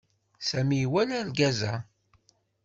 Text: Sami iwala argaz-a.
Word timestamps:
Sami 0.49 0.77
iwala 0.85 1.15
argaz-a. 1.21 1.73